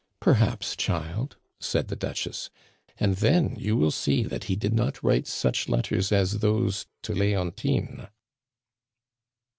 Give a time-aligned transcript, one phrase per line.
[0.19, 2.49] "Perhaps, child," said the Duchess.
[2.99, 7.13] "And then you will see that he did not write such letters as those to
[7.13, 8.07] Leontine."